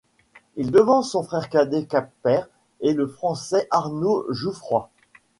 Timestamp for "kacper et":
1.85-2.93